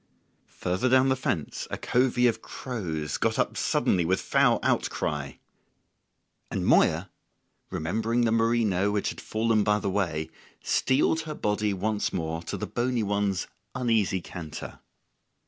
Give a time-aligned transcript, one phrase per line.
[0.47, 5.37] Further down the fence a covey of crows got up suddenly with foul outry;
[6.49, 7.11] and Moya,
[7.69, 12.57] remembering the merino which had fallen by the way, steeled her body once more to
[12.57, 13.45] the bony one's
[13.75, 14.79] uneasy canter.